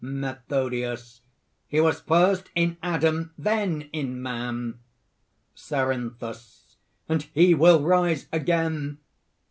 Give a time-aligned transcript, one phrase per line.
[0.03, 1.21] METHODIUS.
[1.67, 4.79] "He was first in Adam, then in man!"
[5.53, 6.77] CERINTHUS.
[7.07, 8.97] "And He will rise again!"